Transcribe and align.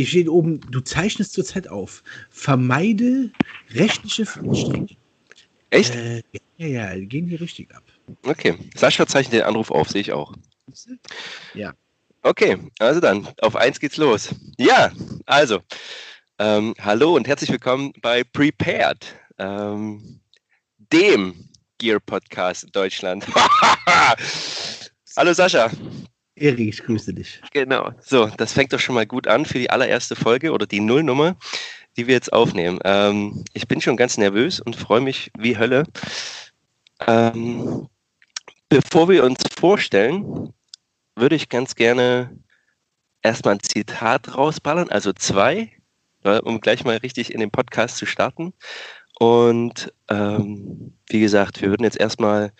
Hier 0.00 0.06
steht 0.06 0.28
oben, 0.30 0.62
du 0.70 0.80
zeichnest 0.80 1.34
zurzeit 1.34 1.68
auf. 1.68 2.02
Vermeide 2.30 3.30
rechtliche 3.74 4.24
Fallstricke. 4.24 4.96
Echt? 5.68 5.94
Äh, 5.94 6.22
ja, 6.56 6.66
ja, 6.66 6.98
gehen 7.00 7.28
hier 7.28 7.38
richtig 7.38 7.70
ab. 7.74 7.82
Okay. 8.24 8.56
Sascha 8.74 9.06
zeichnet 9.06 9.34
den 9.34 9.42
Anruf 9.42 9.70
auf, 9.70 9.90
sehe 9.90 10.00
ich 10.00 10.12
auch. 10.12 10.32
Ja. 11.52 11.74
Okay, 12.22 12.56
also 12.78 13.00
dann, 13.00 13.28
auf 13.42 13.56
eins 13.56 13.78
geht's 13.78 13.98
los. 13.98 14.34
Ja, 14.56 14.90
also, 15.26 15.60
ähm, 16.38 16.74
hallo 16.80 17.16
und 17.16 17.28
herzlich 17.28 17.50
willkommen 17.50 17.92
bei 18.00 18.24
Prepared, 18.24 19.14
ähm, 19.36 20.20
dem 20.78 21.50
Gear 21.76 22.00
Podcast 22.00 22.64
in 22.64 22.72
Deutschland. 22.72 23.26
hallo 25.16 25.34
Sascha. 25.34 25.70
Erik, 26.40 26.68
ich 26.68 26.82
grüße 26.82 27.12
dich. 27.12 27.40
Genau, 27.52 27.90
so, 28.00 28.26
das 28.38 28.54
fängt 28.54 28.72
doch 28.72 28.80
schon 28.80 28.94
mal 28.94 29.06
gut 29.06 29.28
an 29.28 29.44
für 29.44 29.58
die 29.58 29.68
allererste 29.68 30.16
Folge 30.16 30.52
oder 30.52 30.66
die 30.66 30.80
Nullnummer, 30.80 31.36
die 31.98 32.06
wir 32.06 32.14
jetzt 32.14 32.32
aufnehmen. 32.32 32.78
Ähm, 32.84 33.44
ich 33.52 33.68
bin 33.68 33.82
schon 33.82 33.98
ganz 33.98 34.16
nervös 34.16 34.58
und 34.58 34.74
freue 34.74 35.02
mich 35.02 35.30
wie 35.36 35.58
Hölle. 35.58 35.84
Ähm, 37.06 37.88
bevor 38.70 39.10
wir 39.10 39.22
uns 39.24 39.42
vorstellen, 39.54 40.54
würde 41.14 41.34
ich 41.34 41.50
ganz 41.50 41.74
gerne 41.74 42.34
erstmal 43.22 43.56
ein 43.56 43.62
Zitat 43.62 44.34
rausballern, 44.34 44.88
also 44.88 45.12
zwei, 45.12 45.70
um 46.22 46.62
gleich 46.62 46.84
mal 46.84 46.96
richtig 46.96 47.34
in 47.34 47.40
den 47.40 47.50
Podcast 47.50 47.98
zu 47.98 48.06
starten. 48.06 48.54
Und 49.18 49.92
ähm, 50.08 50.96
wie 51.10 51.20
gesagt, 51.20 51.60
wir 51.60 51.68
würden 51.68 51.84
jetzt 51.84 52.00
erstmal, 52.00 52.52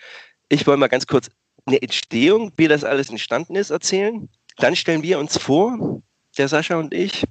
ich 0.49 0.67
wollte 0.67 0.79
mal 0.79 0.87
ganz 0.87 1.07
kurz 1.07 1.31
eine 1.65 1.81
Entstehung, 1.81 2.51
wie 2.57 2.67
das 2.67 2.83
alles 2.83 3.09
entstanden 3.09 3.55
ist, 3.55 3.69
erzählen. 3.69 4.29
Dann 4.57 4.75
stellen 4.75 5.03
wir 5.03 5.19
uns 5.19 5.37
vor, 5.37 6.01
der 6.37 6.47
Sascha 6.47 6.77
und 6.77 6.93
ich. 6.93 7.23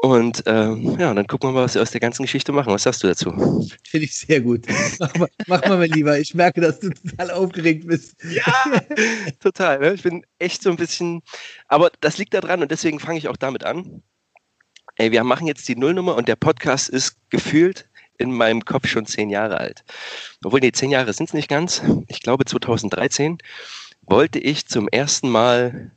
Und 0.00 0.44
ähm, 0.46 0.96
ja, 0.98 1.12
dann 1.12 1.26
gucken 1.26 1.48
wir 1.48 1.54
mal, 1.54 1.64
was 1.64 1.74
wir 1.74 1.82
aus 1.82 1.90
der 1.90 2.00
ganzen 2.00 2.22
Geschichte 2.22 2.52
machen. 2.52 2.72
Was 2.72 2.84
sagst 2.84 3.02
du 3.02 3.08
dazu? 3.08 3.30
Finde 3.82 4.04
ich 4.04 4.16
sehr 4.16 4.40
gut. 4.40 4.64
Mach 5.00 5.14
mal, 5.16 5.28
mach 5.48 5.66
mal 5.66 5.78
mein 5.78 5.90
Lieber. 5.90 6.18
Ich 6.20 6.34
merke, 6.34 6.60
dass 6.60 6.78
du 6.78 6.90
total 6.90 7.32
aufgeregt 7.32 7.86
bist. 7.86 8.14
Ja, 8.30 8.80
total. 9.40 9.80
Ne? 9.80 9.94
Ich 9.94 10.02
bin 10.02 10.24
echt 10.38 10.62
so 10.62 10.70
ein 10.70 10.76
bisschen. 10.76 11.22
Aber 11.66 11.90
das 12.00 12.16
liegt 12.16 12.32
da 12.32 12.40
dran 12.40 12.62
und 12.62 12.70
deswegen 12.70 13.00
fange 13.00 13.18
ich 13.18 13.26
auch 13.26 13.36
damit 13.36 13.64
an. 13.64 14.02
Ey, 14.94 15.10
wir 15.10 15.24
machen 15.24 15.48
jetzt 15.48 15.66
die 15.68 15.76
Nullnummer 15.76 16.14
und 16.14 16.28
der 16.28 16.36
Podcast 16.36 16.88
ist 16.88 17.16
gefühlt 17.30 17.87
in 18.18 18.32
meinem 18.32 18.64
Kopf 18.64 18.88
schon 18.88 19.06
zehn 19.06 19.30
Jahre 19.30 19.58
alt. 19.58 19.84
Obwohl, 20.44 20.60
nee, 20.60 20.72
zehn 20.72 20.90
Jahre 20.90 21.12
sind 21.12 21.28
es 21.28 21.34
nicht 21.34 21.48
ganz. 21.48 21.82
Ich 22.08 22.20
glaube, 22.20 22.44
2013 22.44 23.38
wollte 24.02 24.38
ich 24.38 24.66
zum 24.66 24.88
ersten 24.88 25.28
Mal 25.28 25.92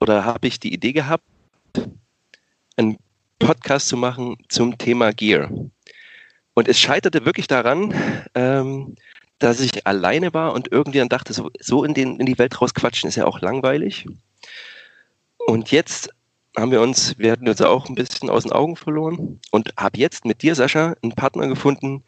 oder 0.00 0.24
habe 0.24 0.48
ich 0.48 0.58
die 0.58 0.72
Idee 0.72 0.92
gehabt, 0.92 1.24
einen 2.76 2.96
Podcast 3.38 3.88
zu 3.88 3.96
machen 3.96 4.36
zum 4.48 4.78
Thema 4.78 5.12
Gear. 5.12 5.50
Und 6.54 6.68
es 6.68 6.78
scheiterte 6.78 7.24
wirklich 7.24 7.46
daran, 7.46 7.94
ähm, 8.34 8.94
dass 9.38 9.60
ich 9.60 9.86
alleine 9.86 10.34
war 10.34 10.52
und 10.52 10.70
irgendwie 10.70 10.98
dann 10.98 11.08
dachte, 11.08 11.32
so, 11.32 11.50
so 11.58 11.84
in, 11.84 11.94
den, 11.94 12.20
in 12.20 12.26
die 12.26 12.38
Welt 12.38 12.60
rausquatschen 12.60 13.08
ist 13.08 13.16
ja 13.16 13.26
auch 13.26 13.40
langweilig. 13.40 14.06
Und 15.38 15.70
jetzt 15.70 16.10
haben 16.56 16.70
wir 16.70 16.80
uns, 16.80 17.18
wir 17.18 17.32
hatten 17.32 17.48
uns 17.48 17.60
auch 17.60 17.88
ein 17.88 17.94
bisschen 17.94 18.30
aus 18.30 18.42
den 18.42 18.52
Augen 18.52 18.76
verloren 18.76 19.40
und 19.50 19.72
habe 19.78 19.98
jetzt 19.98 20.24
mit 20.24 20.42
dir, 20.42 20.54
Sascha, 20.54 20.94
einen 21.02 21.12
Partner 21.12 21.48
gefunden, 21.48 22.02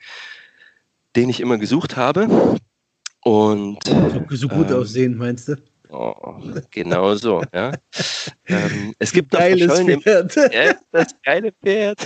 den 1.16 1.30
ich 1.30 1.40
immer 1.40 1.58
gesucht 1.58 1.96
habe. 1.96 2.58
Und 3.22 3.78
so, 3.86 4.26
so 4.30 4.48
gut 4.48 4.70
ähm, 4.70 4.76
aussehen, 4.76 5.16
meinst 5.16 5.48
du? 5.48 5.56
Oh, 5.96 6.40
genau 6.72 7.14
so, 7.14 7.44
ja. 7.54 7.70
ähm, 8.48 8.94
es 8.98 9.12
gibt 9.12 9.30
Geiles 9.30 9.80
Pferd. 9.80 10.36
Im, 10.36 10.42
ja, 10.52 10.74
das 10.90 11.14
geile 11.22 11.52
Pferd. 11.52 12.04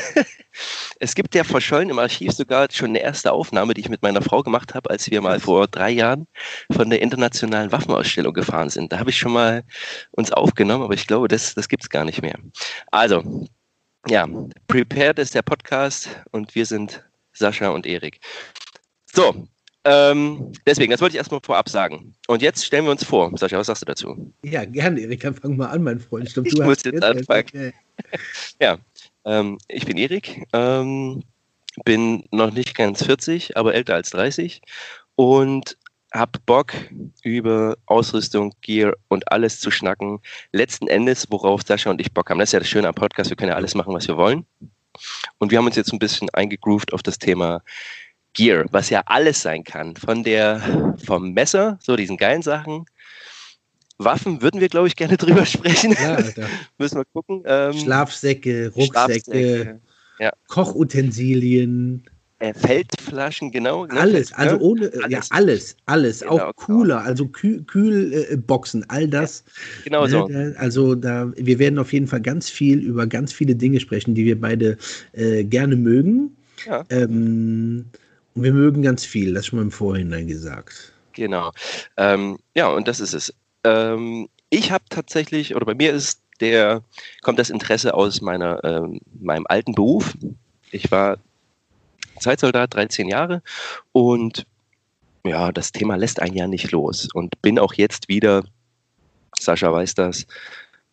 es 1.00 1.14
gibt 1.14 1.34
ja 1.34 1.42
verschollen 1.42 1.88
im 1.88 1.98
Archiv 1.98 2.32
sogar 2.32 2.68
schon 2.70 2.90
eine 2.90 3.00
erste 3.00 3.32
Aufnahme, 3.32 3.72
die 3.72 3.80
ich 3.80 3.88
mit 3.88 4.02
meiner 4.02 4.20
Frau 4.20 4.42
gemacht 4.42 4.74
habe, 4.74 4.90
als 4.90 5.10
wir 5.10 5.22
mal 5.22 5.40
vor 5.40 5.68
drei 5.68 5.88
Jahren 5.88 6.26
von 6.70 6.90
der 6.90 7.00
internationalen 7.00 7.72
Waffenausstellung 7.72 8.34
gefahren 8.34 8.68
sind. 8.68 8.92
Da 8.92 8.98
habe 8.98 9.08
ich 9.08 9.18
schon 9.18 9.32
mal 9.32 9.64
uns 10.10 10.32
aufgenommen, 10.32 10.84
aber 10.84 10.94
ich 10.94 11.06
glaube, 11.06 11.28
das, 11.28 11.54
das 11.54 11.68
gibt 11.68 11.84
es 11.84 11.88
gar 11.88 12.04
nicht 12.04 12.20
mehr. 12.20 12.38
Also, 12.90 13.46
ja, 14.06 14.28
Prepared 14.66 15.18
ist 15.18 15.34
der 15.34 15.42
Podcast 15.42 16.10
und 16.30 16.54
wir 16.54 16.66
sind 16.66 17.02
Sascha 17.32 17.70
und 17.70 17.86
Erik. 17.86 18.20
So, 19.14 19.48
ähm, 19.90 20.52
deswegen, 20.66 20.90
das 20.90 21.00
wollte 21.00 21.14
ich 21.14 21.18
erstmal 21.18 21.40
vorab 21.42 21.68
sagen. 21.70 22.14
Und 22.26 22.42
jetzt 22.42 22.64
stellen 22.64 22.84
wir 22.84 22.90
uns 22.90 23.04
vor. 23.04 23.32
Sascha, 23.36 23.56
was 23.56 23.68
sagst 23.68 23.82
du 23.82 23.86
dazu? 23.86 24.32
Ja, 24.42 24.66
gerne, 24.66 25.00
Erik. 25.00 25.20
Dann 25.20 25.34
fang 25.34 25.56
mal 25.56 25.68
an, 25.68 25.82
mein 25.82 25.98
Freund. 25.98 26.28
Ich, 26.28 26.34
glaub, 26.34 26.46
ich 26.46 26.58
muss 26.58 26.84
jetzt 26.84 27.02
anfangen. 27.02 27.44
Okay. 27.48 27.72
ja, 28.60 28.78
ähm, 29.24 29.56
ich 29.68 29.86
bin 29.86 29.96
Erik, 29.96 30.46
ähm, 30.52 31.22
bin 31.84 32.24
noch 32.30 32.52
nicht 32.52 32.76
ganz 32.76 33.02
40, 33.02 33.56
aber 33.56 33.74
älter 33.74 33.94
als 33.94 34.10
30 34.10 34.60
und 35.16 35.78
habe 36.12 36.38
Bock, 36.44 36.74
über 37.22 37.76
Ausrüstung, 37.86 38.52
Gear 38.60 38.92
und 39.08 39.32
alles 39.32 39.60
zu 39.60 39.70
schnacken. 39.70 40.20
Letzten 40.52 40.88
Endes, 40.88 41.26
worauf 41.30 41.62
Sascha 41.62 41.90
und 41.90 42.00
ich 42.00 42.12
Bock 42.12 42.28
haben. 42.28 42.38
Das 42.38 42.50
ist 42.50 42.52
ja 42.52 42.58
das 42.58 42.68
Schöne 42.68 42.88
am 42.88 42.94
Podcast, 42.94 43.30
wir 43.30 43.36
können 43.36 43.50
ja 43.50 43.56
alles 43.56 43.74
machen, 43.74 43.94
was 43.94 44.06
wir 44.06 44.16
wollen. 44.16 44.44
Und 45.38 45.50
wir 45.50 45.58
haben 45.58 45.66
uns 45.66 45.76
jetzt 45.76 45.92
ein 45.92 45.98
bisschen 45.98 46.28
eingegroovt 46.30 46.92
auf 46.92 47.02
das 47.02 47.18
Thema 47.18 47.62
Gear, 48.38 48.66
was 48.70 48.88
ja 48.88 49.02
alles 49.06 49.42
sein 49.42 49.64
kann. 49.64 49.96
Von 49.96 50.22
der, 50.22 50.94
vom 51.04 51.32
Messer, 51.32 51.76
so 51.82 51.96
diesen 51.96 52.16
geilen 52.16 52.42
Sachen. 52.42 52.84
Waffen 53.98 54.40
würden 54.40 54.60
wir, 54.60 54.68
glaube 54.68 54.86
ich, 54.86 54.94
gerne 54.94 55.16
drüber 55.18 55.44
sprechen. 55.44 55.96
Ja, 56.00 56.18
Müssen 56.78 56.98
wir 56.98 57.04
gucken. 57.12 57.42
Ähm, 57.44 57.72
Schlafsäcke, 57.72 58.68
Rucksäcke, 58.68 58.92
Schlafsäcke, 58.92 59.80
ja. 60.20 60.30
Kochutensilien. 60.46 62.04
Äh, 62.38 62.54
Feldflaschen, 62.54 63.50
genau. 63.50 63.86
Ne? 63.86 63.98
Alles, 63.98 64.32
also 64.32 64.56
ohne, 64.58 64.92
alles. 65.02 65.10
ja, 65.10 65.20
alles, 65.30 65.76
alles. 65.86 66.20
Genau, 66.20 66.38
auch 66.38 66.54
Cooler, 66.54 67.02
also 67.02 67.26
Kühl, 67.26 67.64
Kühlboxen, 67.64 68.82
äh, 68.82 68.86
all 68.86 69.08
das. 69.08 69.42
Genau 69.82 70.06
ne, 70.06 70.10
so. 70.10 70.28
Also 70.60 70.94
da, 70.94 71.32
wir 71.34 71.58
werden 71.58 71.80
auf 71.80 71.92
jeden 71.92 72.06
Fall 72.06 72.20
ganz 72.20 72.48
viel 72.48 72.78
über 72.78 73.08
ganz 73.08 73.32
viele 73.32 73.56
Dinge 73.56 73.80
sprechen, 73.80 74.14
die 74.14 74.24
wir 74.24 74.40
beide 74.40 74.78
äh, 75.14 75.42
gerne 75.42 75.74
mögen. 75.74 76.36
Ja. 76.64 76.84
Ähm, 76.90 77.86
wir 78.42 78.52
mögen 78.52 78.82
ganz 78.82 79.04
viel, 79.04 79.34
das 79.34 79.46
schon 79.46 79.58
mal 79.58 79.64
im 79.64 79.70
Vorhinein 79.70 80.26
gesagt. 80.26 80.92
Genau. 81.12 81.52
Ähm, 81.96 82.38
ja, 82.54 82.68
und 82.68 82.88
das 82.88 83.00
ist 83.00 83.14
es. 83.14 83.34
Ähm, 83.64 84.28
ich 84.50 84.70
habe 84.70 84.84
tatsächlich, 84.88 85.54
oder 85.54 85.66
bei 85.66 85.74
mir 85.74 85.92
ist 85.92 86.20
der, 86.40 86.82
kommt 87.22 87.38
das 87.38 87.50
Interesse 87.50 87.94
aus 87.94 88.20
meiner, 88.20 88.62
ähm, 88.64 89.00
meinem 89.20 89.46
alten 89.48 89.74
Beruf. 89.74 90.16
Ich 90.70 90.90
war 90.90 91.18
Zeitsoldat, 92.20 92.74
13 92.74 93.08
Jahre 93.08 93.42
und 93.92 94.46
ja, 95.24 95.52
das 95.52 95.72
Thema 95.72 95.96
lässt 95.96 96.20
einen 96.20 96.36
ja 96.36 96.46
nicht 96.46 96.70
los 96.70 97.08
und 97.12 97.40
bin 97.42 97.58
auch 97.58 97.74
jetzt 97.74 98.08
wieder, 98.08 98.44
Sascha 99.38 99.72
weiß 99.72 99.94
das, 99.94 100.26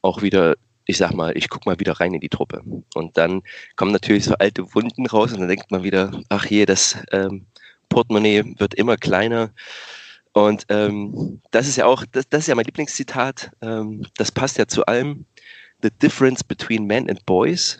auch 0.01 0.21
wieder 0.21 0.55
ich 0.85 0.97
sag 0.97 1.13
mal, 1.13 1.35
ich 1.35 1.49
guck 1.49 1.65
mal 1.65 1.79
wieder 1.79 1.93
rein 1.93 2.13
in 2.13 2.21
die 2.21 2.29
Truppe. 2.29 2.61
Und 2.93 3.17
dann 3.17 3.41
kommen 3.75 3.91
natürlich 3.91 4.25
so 4.25 4.35
alte 4.35 4.73
Wunden 4.73 5.05
raus 5.05 5.33
und 5.33 5.39
dann 5.39 5.49
denkt 5.49 5.71
man 5.71 5.83
wieder, 5.83 6.21
ach 6.29 6.45
je, 6.45 6.65
das 6.65 6.97
ähm, 7.11 7.45
Portemonnaie 7.89 8.55
wird 8.57 8.73
immer 8.75 8.97
kleiner. 8.97 9.51
Und 10.33 10.65
ähm, 10.69 11.41
das 11.51 11.67
ist 11.67 11.77
ja 11.77 11.85
auch, 11.85 12.03
das, 12.11 12.27
das 12.29 12.41
ist 12.41 12.47
ja 12.47 12.55
mein 12.55 12.65
Lieblingszitat, 12.65 13.51
ähm, 13.61 14.05
das 14.17 14.31
passt 14.31 14.57
ja 14.57 14.67
zu 14.67 14.85
allem. 14.85 15.25
The 15.81 15.89
difference 16.01 16.43
between 16.43 16.85
men 16.85 17.09
and 17.09 17.25
boys 17.25 17.79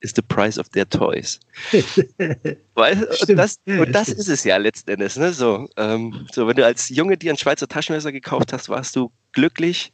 is 0.00 0.12
the 0.14 0.22
price 0.22 0.58
of 0.58 0.68
their 0.70 0.88
toys. 0.88 1.38
Weil, 2.74 3.04
und, 3.04 3.36
das, 3.36 3.58
und 3.66 3.92
das 3.92 4.08
ist 4.08 4.28
es 4.28 4.44
ja 4.44 4.56
letzten 4.56 4.90
Endes. 4.90 5.16
Ne? 5.16 5.32
So, 5.32 5.68
ähm, 5.76 6.26
so, 6.32 6.46
wenn 6.46 6.56
du 6.56 6.64
als 6.64 6.88
Junge 6.88 7.16
dir 7.16 7.32
ein 7.32 7.38
Schweizer 7.38 7.68
Taschenmesser 7.68 8.12
gekauft 8.12 8.52
hast, 8.52 8.68
warst 8.68 8.96
du 8.96 9.10
glücklich. 9.32 9.92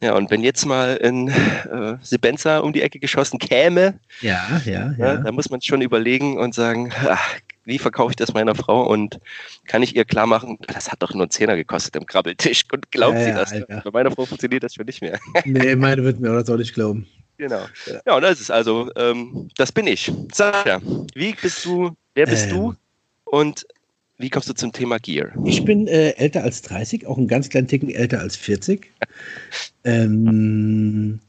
Ja, 0.00 0.14
und 0.14 0.30
wenn 0.30 0.44
jetzt 0.44 0.64
mal 0.64 0.96
in 0.96 1.28
äh, 1.28 1.96
Sebenza 2.02 2.58
um 2.58 2.72
die 2.72 2.82
Ecke 2.82 3.00
geschossen 3.00 3.38
käme, 3.38 3.98
ja, 4.20 4.60
ja, 4.64 4.72
ja. 4.72 4.94
ja 4.96 5.16
da 5.16 5.32
muss 5.32 5.50
man 5.50 5.60
schon 5.60 5.82
überlegen 5.82 6.38
und 6.38 6.54
sagen, 6.54 6.92
ach, 7.08 7.34
wie 7.64 7.78
verkaufe 7.78 8.12
ich 8.12 8.16
das 8.16 8.32
meiner 8.32 8.54
Frau 8.54 8.88
und 8.88 9.18
kann 9.66 9.82
ich 9.82 9.96
ihr 9.96 10.04
klar 10.04 10.26
machen, 10.26 10.58
das 10.68 10.90
hat 10.90 11.02
doch 11.02 11.12
nur 11.12 11.22
einen 11.22 11.30
Zehner 11.30 11.56
gekostet 11.56 11.96
im 11.96 12.06
Krabbeltisch 12.06 12.62
und 12.72 12.90
glaubt 12.92 13.18
ja, 13.18 13.24
sie 13.24 13.32
das? 13.32 13.52
Alter. 13.52 13.82
Bei 13.84 13.90
meiner 13.90 14.10
Frau 14.10 14.24
funktioniert 14.24 14.62
das 14.62 14.74
schon 14.74 14.86
nicht 14.86 15.02
mehr. 15.02 15.18
nee, 15.44 15.74
meine 15.74 16.04
wird 16.04 16.20
mir 16.20 16.32
das 16.32 16.48
auch 16.48 16.56
nicht 16.56 16.74
glauben. 16.74 17.06
Genau. 17.36 17.66
Ja, 18.06 18.16
und 18.16 18.22
das 18.22 18.40
ist 18.40 18.50
also, 18.50 18.90
ähm, 18.96 19.48
das 19.56 19.70
bin 19.70 19.86
ich. 19.86 20.10
Sascha, 20.32 20.80
wie 21.14 21.34
bist 21.34 21.64
du, 21.64 21.90
wer 22.14 22.26
bist 22.26 22.50
ähm, 22.50 22.50
du 22.50 22.74
und 23.24 23.66
wie 24.18 24.30
kommst 24.30 24.48
du 24.48 24.52
zum 24.52 24.72
Thema 24.72 24.98
Gear? 24.98 25.30
Ich 25.44 25.64
bin 25.64 25.86
äh, 25.86 26.10
älter 26.16 26.42
als 26.42 26.62
30, 26.62 27.06
auch 27.06 27.16
einen 27.16 27.28
ganz 27.28 27.48
kleinen 27.48 27.68
Ticken 27.68 27.88
älter 27.88 28.20
als 28.20 28.36
40. 28.36 28.90
ähm, 29.84 31.20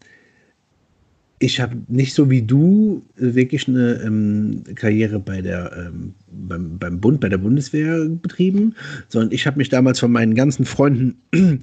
ich 1.38 1.62
habe 1.62 1.78
nicht 1.88 2.14
so 2.14 2.30
wie 2.30 2.42
du 2.42 3.04
wirklich 3.16 3.68
eine 3.68 4.02
ähm, 4.04 4.64
Karriere 4.76 5.20
bei 5.20 5.42
der, 5.42 5.72
ähm, 5.78 6.14
beim, 6.32 6.78
beim 6.80 7.00
Bund, 7.00 7.22
bei 7.22 7.30
der 7.30 7.38
Bundeswehr 7.38 8.06
betrieben, 8.10 8.76
sondern 9.08 9.32
ich 9.32 9.48
habe 9.48 9.58
mich 9.58 9.70
damals 9.70 10.00
von 10.00 10.12
meinen 10.12 10.36
ganzen 10.36 10.66
Freunden 10.66 11.22
äh, 11.32 11.60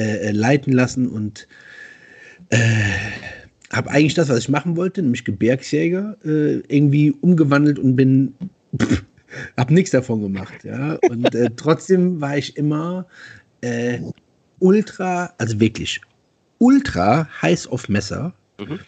äh, 0.00 0.30
leiten 0.32 0.72
lassen 0.72 1.08
und 1.08 1.46
äh, 2.48 2.58
habe 3.70 3.90
eigentlich 3.90 4.14
das, 4.14 4.30
was 4.30 4.38
ich 4.38 4.48
machen 4.48 4.76
wollte, 4.76 5.02
nämlich 5.02 5.24
Gebirgsjäger, 5.24 6.16
äh, 6.24 6.60
irgendwie 6.68 7.12
umgewandelt 7.12 7.78
und 7.78 7.94
bin, 7.94 8.34
pff, 8.76 9.04
hab 9.56 9.70
nichts 9.70 9.90
davon 9.90 10.22
gemacht. 10.22 10.64
Ja? 10.64 10.98
Und 11.08 11.34
äh, 11.34 11.50
trotzdem 11.56 12.20
war 12.20 12.36
ich 12.36 12.56
immer 12.56 13.06
äh, 13.60 14.00
ultra, 14.58 15.32
also 15.38 15.58
wirklich 15.60 16.00
ultra 16.58 17.28
heiß 17.42 17.66
auf 17.66 17.88
Messer. 17.88 18.32
Mhm. 18.58 18.80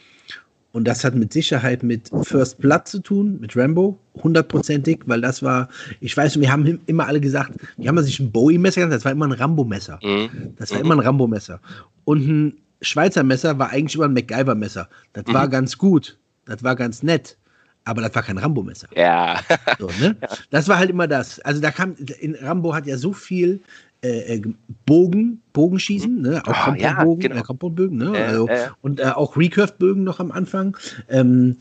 Und 0.72 0.84
das 0.84 1.04
hat 1.04 1.14
mit 1.14 1.32
Sicherheit 1.32 1.82
mit 1.82 2.10
First 2.22 2.58
Blood 2.58 2.88
zu 2.88 3.00
tun, 3.00 3.38
mit 3.40 3.54
Rambo, 3.56 3.98
hundertprozentig, 4.14 5.00
weil 5.04 5.20
das 5.20 5.42
war, 5.42 5.68
ich 6.00 6.16
weiß, 6.16 6.40
wir 6.40 6.50
haben 6.50 6.80
immer 6.86 7.06
alle 7.06 7.20
gesagt, 7.20 7.52
wir 7.76 7.88
haben 7.88 8.02
sich 8.02 8.18
ein 8.20 8.32
Bowie-Messer 8.32 8.80
genannt, 8.80 8.94
das 8.94 9.04
war 9.04 9.12
immer 9.12 9.26
ein 9.26 9.32
Rambo-Messer. 9.32 10.00
Mhm. 10.02 10.54
Das 10.56 10.70
war 10.70 10.80
immer 10.80 10.94
ein 10.94 11.00
Rambo-Messer. 11.00 11.60
Und 12.04 12.26
ein 12.26 12.54
Schweizer 12.80 13.22
Messer 13.22 13.58
war 13.58 13.70
eigentlich 13.70 13.94
immer 13.96 14.06
ein 14.06 14.14
MacGyver-Messer. 14.14 14.88
Das 15.12 15.26
mhm. 15.26 15.34
war 15.34 15.48
ganz 15.48 15.76
gut, 15.76 16.18
das 16.46 16.62
war 16.62 16.74
ganz 16.74 17.02
nett, 17.02 17.36
aber 17.84 18.02
das 18.02 18.14
war 18.14 18.22
kein 18.22 18.38
Rambo-Messer. 18.38 18.88
Ja. 18.96 19.40
So, 19.78 19.90
ne? 20.00 20.16
Das 20.50 20.68
war 20.68 20.78
halt 20.78 20.90
immer 20.90 21.08
das. 21.08 21.40
Also 21.40 21.60
da 21.60 21.70
kam, 21.70 21.96
in 22.20 22.34
Rambo 22.34 22.74
hat 22.74 22.86
ja 22.86 22.96
so 22.96 23.12
viel 23.12 23.60
äh, 24.04 24.36
äh, 24.36 24.42
Bogen, 24.86 25.40
Bogenschießen, 25.52 26.16
mhm. 26.16 26.22
ne? 26.22 26.42
auch 26.44 26.66
oh, 26.66 26.70
Kompoundbogen, 26.70 27.22
ja, 27.22 27.42
genau. 27.42 27.76
äh, 27.76 27.86
ne? 27.86 28.18
Äh, 28.18 28.22
also, 28.22 28.48
und 28.82 29.00
äh, 29.00 29.04
auch 29.04 29.36
Recurved-Bögen 29.36 30.04
noch 30.04 30.20
am 30.20 30.32
Anfang. 30.32 30.76
Ähm, 31.08 31.56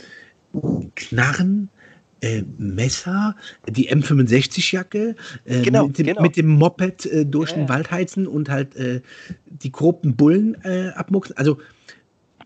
Knarren, 0.96 1.70
äh, 2.22 2.44
Messer, 2.58 3.36
die 3.68 3.92
M65-Jacke, 3.92 5.16
äh, 5.46 5.62
genau, 5.62 5.88
mit, 5.88 5.98
dem, 6.00 6.06
genau. 6.08 6.22
mit, 6.22 6.36
dem, 6.36 6.48
Moped 6.48 7.06
äh, 7.06 7.26
durch 7.26 7.52
ja, 7.52 7.58
den 7.58 7.70
Wald 7.70 7.90
heizen 7.90 8.28
und 8.28 8.50
halt 8.50 8.76
äh, 8.76 9.02
die 9.46 9.70
korrupten 9.70 10.16
Bullen 10.16 10.58
abmuxen. 10.96 11.38
Also 11.38 11.60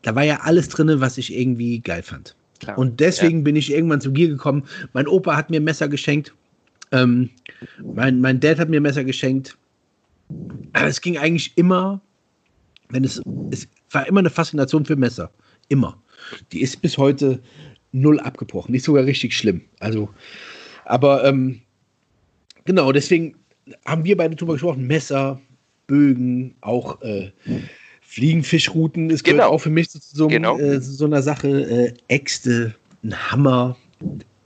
da 0.02 0.14
war 0.14 0.24
ja 0.24 0.42
alles 0.42 0.70
drin, 0.70 0.92
was 1.00 1.18
ich 1.18 1.34
irgendwie 1.34 1.80
geil 1.80 2.04
fand. 2.04 2.36
Klar. 2.66 2.78
Und 2.80 3.00
deswegen 3.00 3.40
ja. 3.40 3.44
bin 3.44 3.56
ich 3.56 3.72
irgendwann 3.72 4.02
zu 4.02 4.12
Gier 4.12 4.28
gekommen. 4.28 4.64
Mein 4.94 5.08
Opa 5.08 5.36
hat 5.36 5.52
mir 5.52 5.62
Messer 5.62 5.88
geschenkt. 5.88 6.34
Ähm, 6.92 7.30
mein, 7.94 8.20
mein 8.22 8.40
Dad 8.40 8.58
hat 8.58 8.70
mir 8.70 8.82
Messer 8.82 9.04
geschenkt. 9.04 9.56
Aber 10.74 10.88
es 10.88 11.00
ging 11.00 11.18
eigentlich 11.18 11.54
immer, 11.56 12.02
wenn 12.90 13.04
es, 13.04 13.22
es 13.52 13.68
war 13.92 14.08
immer 14.08 14.20
eine 14.20 14.32
Faszination 14.32 14.84
für 14.84 14.96
Messer. 14.96 15.32
Immer. 15.70 16.02
Die 16.52 16.62
ist 16.62 16.82
bis 16.82 16.98
heute 16.98 17.40
null 17.92 18.20
abgebrochen. 18.20 18.72
Nicht 18.72 18.86
sogar 18.86 19.06
richtig 19.06 19.36
schlimm. 19.36 19.62
Also, 19.80 20.10
aber 20.86 21.24
ähm, 21.24 21.62
genau, 22.66 22.92
deswegen 22.92 23.36
haben 23.86 24.04
wir 24.06 24.18
beide 24.18 24.36
drüber 24.36 24.54
gesprochen. 24.54 24.88
Messer, 24.88 25.40
Bögen, 25.86 26.56
auch 26.62 27.00
äh, 27.04 27.32
Fliegenfischrouten. 28.16 29.10
Es 29.10 29.24
genau. 29.24 29.38
gehört 29.38 29.52
auch 29.52 29.58
für 29.58 29.70
mich 29.70 29.90
zu 29.90 30.00
so, 30.02 30.28
genau. 30.28 30.58
äh, 30.58 30.80
so 30.80 31.04
einer 31.04 31.22
Sache. 31.22 31.50
Äh, 31.50 31.94
Äxte, 32.08 32.74
ein 33.04 33.14
Hammer. 33.14 33.76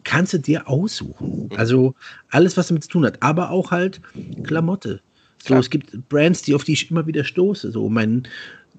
Kannst 0.04 0.34
du 0.34 0.40
dir 0.40 0.68
aussuchen. 0.68 1.50
Mhm. 1.52 1.56
Also 1.56 1.94
alles, 2.32 2.58
was 2.58 2.70
damit 2.70 2.84
zu 2.84 2.90
tun 2.90 3.06
hat. 3.06 3.22
Aber 3.22 3.52
auch 3.52 3.70
halt 3.70 4.02
Klamotte. 4.42 5.02
So, 5.38 5.46
Klar. 5.46 5.60
es 5.60 5.70
gibt 5.70 6.10
Brands, 6.10 6.42
die 6.42 6.56
auf 6.56 6.64
die 6.64 6.74
ich 6.74 6.90
immer 6.90 7.06
wieder 7.06 7.24
stoße. 7.24 7.70
So, 7.70 7.90
mein, 7.90 8.28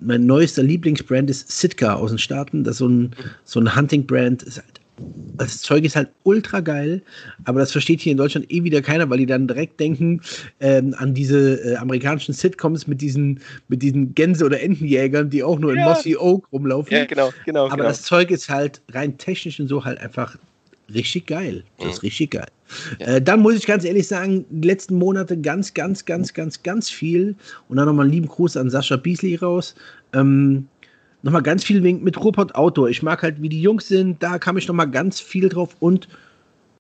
mein 0.01 0.27
neuester 0.27 0.65
Lieblingsbrand 0.65 1.31
ist 1.31 1.49
Sitka 1.53 1.95
aus 1.95 2.11
den 2.11 2.19
Staaten. 2.19 2.65
Das 2.65 2.73
ist 2.75 2.79
so 2.79 2.89
ein, 2.89 3.15
so 3.45 3.61
ein 3.61 3.77
Hunting-Brand. 3.77 4.43
Halt, 4.43 4.80
das 5.37 5.62
Zeug 5.62 5.85
ist 5.85 5.97
halt 5.97 6.11
ultra 6.25 6.61
geil, 6.61 7.02
aber 7.44 7.61
das 7.61 7.73
versteht 7.73 8.00
hier 8.00 8.12
in 8.12 8.19
Deutschland 8.19 8.50
eh 8.52 8.62
wieder 8.62 8.82
keiner, 8.82 9.08
weil 9.08 9.19
die 9.19 9.26
dann 9.26 9.49
direkt 9.49 9.81
denken 9.81 10.20
ähm, 10.61 10.94
an 10.99 11.14
diese 11.14 11.55
äh, 11.64 11.76
amerikanischen 11.76 12.35
Sitcoms 12.35 12.87
mit 12.87 13.00
diesen, 13.00 13.41
mit 13.69 13.82
diesen 13.82 14.14
Gänse- 14.14 14.44
oder 14.44 14.61
Entenjägern, 14.61 15.31
die 15.31 15.43
auch 15.43 15.58
nur 15.58 15.75
ja. 15.75 15.81
in 15.81 15.88
Mossy 15.88 16.17
Oak 16.17 16.47
rumlaufen. 16.52 16.94
Ja, 16.94 17.05
genau, 17.06 17.32
genau. 17.47 17.67
Aber 17.67 17.76
genau. 17.76 17.88
das 17.88 18.02
Zeug 18.02 18.31
ist 18.31 18.50
halt 18.50 18.82
rein 18.93 19.17
technisch 19.17 19.58
und 19.61 19.69
so 19.69 19.85
halt 19.85 19.99
einfach 20.00 20.37
richtig 20.93 21.26
geil. 21.26 21.64
Das 21.79 21.87
mhm. 21.87 21.93
ist 21.93 22.02
richtig 22.02 22.31
geil. 22.31 22.49
Ja. 22.99 23.06
Äh, 23.06 23.23
dann 23.23 23.41
muss 23.41 23.55
ich 23.55 23.67
ganz 23.67 23.85
ehrlich 23.85 24.06
sagen, 24.06 24.44
die 24.50 24.69
letzten 24.69 24.97
Monate 24.97 25.38
ganz, 25.38 25.73
ganz, 25.73 26.05
ganz, 26.05 26.35
ganz, 26.35 26.62
ganz 26.62 26.91
viel. 26.91 27.35
Und 27.69 27.76
dann 27.76 27.87
nochmal 27.87 28.05
einen 28.05 28.12
lieben 28.12 28.29
Gruß 28.29 28.56
an 28.56 28.70
Sascha 28.70 28.97
Beasley 28.97 29.37
raus. 29.37 29.75
Ähm, 30.12 30.67
nochmal 31.23 31.43
ganz 31.43 31.65
viel 31.65 31.81
mit 31.81 32.19
Ruhrpott 32.19 32.55
Outdoor. 32.55 32.89
Ich 32.89 33.03
mag 33.03 33.23
halt, 33.23 33.41
wie 33.43 33.49
die 33.49 33.63
Jungs 33.63 33.89
sind. 33.89 34.23
Da 34.23 34.39
kam 34.39 34.57
ich 34.57 34.69
nochmal 34.69 34.91
ganz 34.91 35.21
viel 35.21 35.49
drauf. 35.49 35.77
Und 35.81 36.09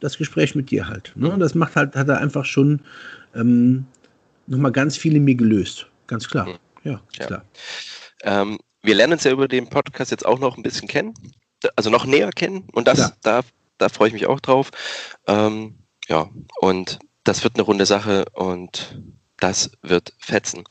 das 0.00 0.16
Gespräch 0.16 0.54
mit 0.54 0.70
dir 0.70 0.88
halt. 0.88 1.12
Ne? 1.14 1.36
Das 1.38 1.54
macht 1.54 1.76
halt, 1.76 1.94
hat 1.94 2.08
er 2.08 2.18
einfach 2.18 2.44
schon 2.44 2.80
ähm, 3.34 3.84
nochmal 4.46 4.72
ganz 4.72 4.96
viel 4.96 5.16
in 5.16 5.24
mir 5.24 5.34
gelöst. 5.34 5.86
Ganz 6.06 6.28
klar. 6.28 6.48
Mhm. 6.48 6.54
Ja, 6.84 7.00
ja. 7.18 7.26
klar. 7.26 7.44
Ähm, 8.22 8.58
wir 8.82 8.94
lernen 8.94 9.14
uns 9.14 9.24
ja 9.24 9.32
über 9.32 9.46
den 9.46 9.68
Podcast 9.68 10.10
jetzt 10.10 10.24
auch 10.24 10.38
noch 10.38 10.56
ein 10.56 10.62
bisschen 10.62 10.88
kennen. 10.88 11.12
Also 11.76 11.90
noch 11.90 12.06
näher 12.06 12.30
kennen. 12.30 12.64
Und 12.72 12.88
das, 12.88 13.12
da 13.20 13.42
da 13.80 13.88
freue 13.88 14.08
ich 14.08 14.14
mich 14.14 14.26
auch 14.26 14.40
drauf. 14.40 14.70
Ähm, 15.26 15.78
ja, 16.08 16.28
und 16.60 16.98
das 17.24 17.42
wird 17.42 17.54
eine 17.56 17.62
runde 17.62 17.86
Sache 17.86 18.24
und 18.32 19.00
das 19.38 19.70
wird 19.82 20.12
fetzen. 20.18 20.64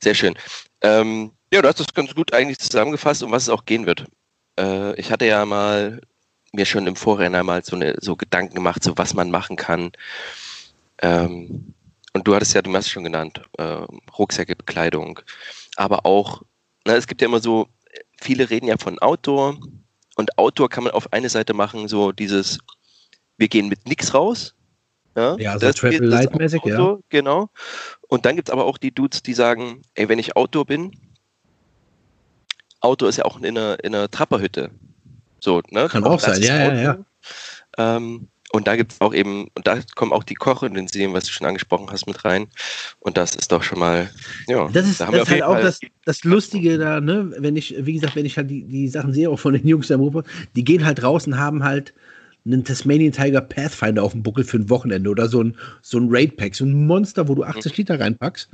Sehr 0.00 0.14
schön. 0.14 0.34
Ähm, 0.80 1.32
ja, 1.56 1.62
du 1.62 1.68
hast 1.68 1.80
das 1.80 1.94
ganz 1.94 2.14
gut 2.14 2.34
eigentlich 2.34 2.58
zusammengefasst, 2.58 3.22
um 3.22 3.32
was 3.32 3.44
es 3.44 3.48
auch 3.48 3.64
gehen 3.64 3.86
wird. 3.86 4.04
Äh, 4.58 4.94
ich 5.00 5.10
hatte 5.10 5.26
ja 5.26 5.44
mal 5.46 6.02
mir 6.52 6.66
schon 6.66 6.86
im 6.86 6.96
Vorrennen 6.96 7.44
mal 7.44 7.64
so, 7.64 7.76
eine, 7.76 7.96
so 8.00 8.14
Gedanken 8.14 8.54
gemacht, 8.54 8.82
so 8.82 8.96
was 8.96 9.14
man 9.14 9.30
machen 9.30 9.56
kann. 9.56 9.92
Ähm, 11.00 11.74
und 12.12 12.26
du 12.26 12.34
hattest 12.34 12.54
ja, 12.54 12.62
du 12.62 12.72
hast 12.74 12.86
es 12.86 12.90
schon 12.90 13.04
genannt, 13.04 13.40
äh, 13.58 13.86
Rucksäcke, 14.18 14.54
Bekleidung, 14.54 15.20
aber 15.76 16.06
auch, 16.06 16.42
na, 16.86 16.94
es 16.94 17.06
gibt 17.06 17.20
ja 17.20 17.28
immer 17.28 17.40
so, 17.40 17.68
viele 18.18 18.48
reden 18.48 18.68
ja 18.68 18.76
von 18.78 18.98
Outdoor, 18.98 19.58
und 20.16 20.38
Outdoor 20.38 20.70
kann 20.70 20.84
man 20.84 20.94
auf 20.94 21.12
eine 21.12 21.28
Seite 21.28 21.52
machen, 21.52 21.88
so 21.88 22.12
dieses, 22.12 22.58
wir 23.36 23.48
gehen 23.48 23.68
mit 23.68 23.86
nix 23.86 24.14
raus. 24.14 24.54
Ja, 25.14 25.36
ja 25.36 25.58
so 25.58 25.70
Travel 25.72 26.04
Light-mäßig, 26.04 26.62
ja. 26.64 26.98
Genau. 27.10 27.50
Und 28.08 28.24
dann 28.24 28.36
gibt 28.36 28.48
es 28.48 28.52
aber 28.52 28.64
auch 28.64 28.78
die 28.78 28.92
Dudes, 28.92 29.22
die 29.22 29.34
sagen, 29.34 29.82
ey, 29.94 30.08
wenn 30.08 30.18
ich 30.18 30.36
Outdoor 30.36 30.64
bin, 30.64 31.05
Outdoor 32.80 33.08
ist 33.08 33.16
ja 33.16 33.24
auch 33.24 33.38
in 33.38 33.46
einer, 33.46 33.82
in 33.82 33.94
einer 33.94 34.10
Trapperhütte. 34.10 34.70
So, 35.40 35.62
ne? 35.70 35.88
Kann 35.88 36.04
auch 36.04 36.20
sein, 36.20 36.42
ja, 36.42 36.72
ja, 36.72 36.74
ja. 36.74 36.98
Ähm, 37.78 38.28
und 38.52 38.66
da 38.66 38.76
gibt 38.76 38.92
es 38.92 39.00
auch 39.00 39.12
eben, 39.12 39.48
und 39.54 39.66
da 39.66 39.78
kommen 39.96 40.12
auch 40.12 40.22
die 40.22 40.34
Kochintensivien, 40.34 41.12
was 41.12 41.24
du 41.24 41.32
schon 41.32 41.46
angesprochen 41.46 41.88
hast, 41.90 42.06
mit 42.06 42.24
rein. 42.24 42.46
Und 43.00 43.16
das 43.16 43.34
ist 43.34 43.52
doch 43.52 43.62
schon 43.62 43.78
mal, 43.78 44.08
ja. 44.46 44.68
Das 44.72 44.88
ist, 44.88 45.00
da 45.00 45.10
das 45.10 45.22
ist 45.22 45.30
halt 45.30 45.42
auch 45.42 45.60
das, 45.60 45.80
das 46.04 46.24
Lustige 46.24 46.78
da, 46.78 47.00
ne? 47.00 47.32
Wenn 47.38 47.56
ich, 47.56 47.74
wie 47.78 47.94
gesagt, 47.94 48.16
wenn 48.16 48.24
ich 48.24 48.36
halt 48.36 48.50
die, 48.50 48.62
die 48.62 48.88
Sachen 48.88 49.12
sehe, 49.12 49.28
auch 49.28 49.38
von 49.38 49.52
den 49.52 49.66
Jungs 49.66 49.88
der 49.88 49.98
Mopo, 49.98 50.22
die 50.54 50.64
gehen 50.64 50.84
halt 50.84 51.02
raus 51.02 51.26
und 51.26 51.38
haben 51.38 51.64
halt 51.64 51.92
einen 52.46 52.64
Tasmanian 52.64 53.12
Tiger 53.12 53.40
Pathfinder 53.40 54.02
auf 54.02 54.12
dem 54.12 54.22
Buckel 54.22 54.44
für 54.44 54.56
ein 54.56 54.70
Wochenende 54.70 55.10
oder 55.10 55.28
so 55.28 55.42
ein, 55.42 55.56
so 55.82 55.98
ein 55.98 56.06
Raid 56.08 56.36
Pack, 56.36 56.54
so 56.54 56.64
ein 56.64 56.86
Monster, 56.86 57.28
wo 57.28 57.34
du 57.34 57.42
80 57.42 57.72
mhm. 57.72 57.76
Liter 57.76 58.00
reinpackst. 58.00 58.48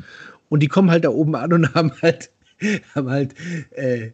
Und 0.49 0.61
die 0.61 0.69
kommen 0.69 0.91
halt 0.91 1.05
da 1.05 1.11
oben 1.11 1.35
an 1.37 1.53
und 1.53 1.75
haben 1.75 1.93
halt, 2.03 2.31
haben 2.95 3.11
halt, 3.11 3.35
äh, 3.73 4.11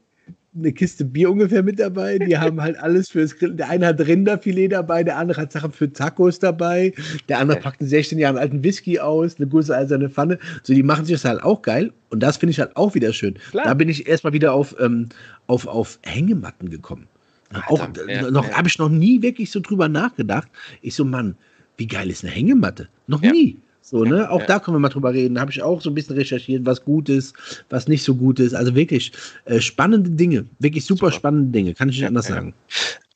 eine 0.59 0.73
Kiste 0.73 1.05
Bier 1.05 1.31
ungefähr 1.31 1.63
mit 1.63 1.79
dabei. 1.79 2.19
Die 2.19 2.37
haben 2.39 2.61
halt 2.61 2.79
alles 2.79 3.11
fürs 3.11 3.37
Grillen. 3.37 3.57
Der 3.57 3.69
eine 3.69 3.87
hat 3.87 4.01
Rinderfilet 4.01 4.69
dabei, 4.69 5.05
der 5.05 5.17
andere 5.17 5.43
hat 5.43 5.53
Sachen 5.53 5.73
für 5.73 5.93
Tacos 5.93 6.39
dabei, 6.39 6.93
der 7.29 7.39
andere 7.39 7.61
packt 7.61 7.81
einen 7.81 7.89
16 7.89 8.19
Jahre 8.19 8.39
alten 8.39 8.63
Whisky 8.63 8.99
aus, 8.99 9.37
eine 9.37 9.47
gute 9.47 9.77
eiserne 9.77 10.09
Pfanne. 10.09 10.39
So, 10.63 10.75
die 10.75 10.83
machen 10.83 11.05
sich 11.05 11.15
das 11.15 11.25
halt 11.25 11.43
auch 11.43 11.63
geil. 11.63 11.93
Und 12.11 12.23
das 12.23 12.37
finde 12.37 12.53
ich 12.53 12.61
halt 12.61 12.77
auch 12.77 12.95
wieder 12.95 13.13
schön. 13.13 13.35
Klar. 13.51 13.65
Da 13.65 13.75
bin 13.75 13.89
ich 13.89 14.09
erstmal 14.09 14.33
wieder 14.33 14.53
auf, 14.53 14.75
ähm, 14.81 15.09
auf, 15.47 15.67
auf 15.67 15.99
Hängematten 16.03 16.71
gekommen. 16.71 17.07
Alter, 17.51 17.71
auch 17.71 17.89
ja, 18.09 18.31
noch 18.31 18.47
ja. 18.49 18.57
habe 18.57 18.69
ich 18.69 18.79
noch 18.79 18.91
nie 18.91 19.23
wirklich 19.23 19.51
so 19.51 19.61
drüber 19.61 19.89
nachgedacht. 19.89 20.49
Ich 20.83 20.95
so, 20.95 21.05
Mann, 21.05 21.37
wie 21.77 21.87
geil 21.87 22.11
ist 22.11 22.25
eine 22.25 22.33
Hängematte? 22.33 22.89
Noch 23.07 23.23
ja. 23.23 23.33
nie. 23.33 23.57
So, 23.91 24.05
ne? 24.05 24.31
Auch 24.31 24.41
ja. 24.41 24.47
da 24.47 24.59
können 24.59 24.75
wir 24.75 24.81
mal 24.81 24.91
drüber 24.91 25.15
reden. 25.15 25.37
Da 25.37 25.41
habe 25.41 25.51
ich 25.51 25.63
auch 25.63 25.81
so 25.81 25.89
ein 25.91 25.95
bisschen 25.95 26.15
recherchiert, 26.15 26.67
was 26.67 26.85
gut 26.85 27.09
ist, 27.09 27.35
was 27.71 27.89
nicht 27.89 28.03
so 28.03 28.15
gut 28.15 28.39
ist. 28.39 28.53
Also 28.53 28.75
wirklich 28.75 29.13
äh, 29.47 29.61
spannende 29.61 30.11
Dinge, 30.11 30.45
wirklich 30.59 30.85
super, 30.85 31.07
super, 31.07 31.13
spannende 31.13 31.53
Dinge, 31.53 31.73
kann 31.73 31.89
ich 31.89 31.95
nicht 31.95 32.03
ja, 32.03 32.09
anders 32.09 32.29
ja. 32.29 32.35
sagen. 32.35 32.55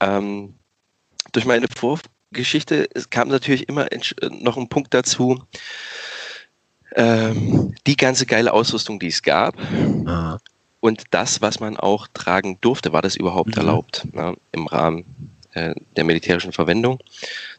Ähm, 0.00 0.55
durch 1.33 1.45
meine 1.45 1.67
Vorgeschichte 1.76 2.88
kam 3.11 3.29
natürlich 3.29 3.69
immer 3.69 3.87
noch 4.41 4.57
ein 4.57 4.69
Punkt 4.71 4.95
dazu. 4.95 5.43
Ähm, 6.95 7.75
die 7.87 7.97
ganze 7.97 8.25
geile 8.25 8.55
Ausrüstung, 8.55 8.99
die 8.99 9.09
es 9.09 9.23
gab. 9.23 9.55
Ah. 10.07 10.38
Und 10.81 11.05
das, 11.11 11.43
was 11.43 11.61
man 11.61 11.76
auch 11.76 12.09
tragen 12.14 12.57
durfte, 12.62 12.95
war 12.95 13.02
das 13.02 13.17
überhaupt 13.17 13.57
mhm. 13.57 13.61
erlaubt 13.61 14.07
ne, 14.14 14.37
im 14.52 14.67
Rahmen 14.67 15.05
äh, 15.52 15.75
der 15.97 16.05
militärischen 16.05 16.52
Verwendung. 16.52 16.99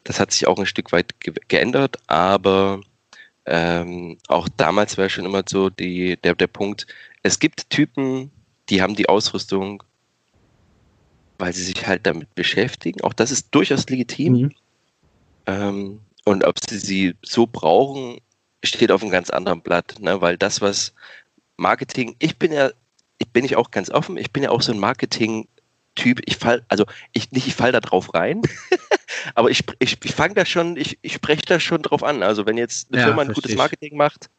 Das 0.04 0.20
hat 0.20 0.32
sich 0.32 0.48
auch 0.48 0.58
ein 0.58 0.66
Stück 0.66 0.92
weit 0.92 1.20
ge 1.20 1.34
geändert, 1.48 1.98
aber 2.08 2.82
ähm, 3.46 4.18
auch 4.28 4.48
damals 4.50 4.98
war 4.98 5.10
schon 5.10 5.26
immer 5.26 5.44
so 5.48 5.70
die, 5.70 6.18
der, 6.18 6.36
der 6.36 6.48
Punkt, 6.48 6.88
es 7.24 7.40
gibt 7.40 7.70
Typen, 7.70 8.32
die 8.70 8.82
haben 8.82 8.96
die 8.96 9.10
Ausrüstung, 9.10 9.84
weil 11.38 11.54
sie 11.54 11.64
sich 11.64 11.86
halt 11.86 12.06
damit 12.06 12.34
beschäftigen. 12.36 13.02
Auch 13.02 13.14
das 13.14 13.32
ist 13.32 13.48
durchaus 13.52 13.90
legitim. 13.90 14.34
Mhm. 14.34 14.52
Ähm, 15.46 16.00
und 16.26 16.46
ob 16.46 16.58
sie 16.60 16.78
sie 16.78 17.16
so 17.22 17.48
brauchen, 17.48 18.20
steht 18.64 18.92
auf 18.92 19.02
einem 19.02 19.12
ganz 19.12 19.30
anderen 19.30 19.62
Blatt, 19.62 19.96
ne? 20.00 20.22
weil 20.22 20.38
das, 20.38 20.62
was 20.62 20.94
Marketing, 21.58 22.16
ich 22.20 22.38
bin 22.38 22.54
ja, 22.54 22.72
ich 23.18 23.30
bin 23.30 23.44
ich 23.44 23.58
auch 23.58 23.72
ganz 23.72 23.90
offen, 23.90 24.16
ich 24.18 24.32
bin 24.32 24.44
ja 24.44 24.50
auch 24.52 24.62
so 24.62 24.72
ein 24.72 24.80
Marketing- 24.80 25.48
Typ, 25.96 26.22
ich 26.26 26.38
fall, 26.38 26.66
also 26.70 26.86
ich 27.12 27.32
nicht, 27.32 27.48
ich 27.48 27.54
fall 27.56 27.72
da 27.72 27.80
drauf 27.80 28.14
rein, 28.16 28.42
aber 29.36 29.52
ich, 29.52 29.64
ich, 29.80 29.98
ich 30.04 30.16
fange 30.16 30.34
da 30.34 30.46
schon, 30.46 30.76
ich, 30.76 30.98
ich 31.02 31.14
spreche 31.14 31.44
da 31.46 31.60
schon 31.60 31.84
drauf 31.84 32.04
an. 32.04 32.24
Also 32.24 32.46
wenn 32.46 32.58
jetzt 32.58 32.92
eine 32.92 33.00
Ja, 33.00 33.08
Firma 33.08 33.22
ein 33.22 33.34
gutes. 33.34 33.56
Marketing 33.56 33.96
macht, 33.96 34.30